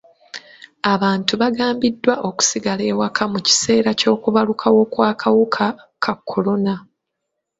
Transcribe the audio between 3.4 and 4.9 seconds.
kiseera ky'okubalukawo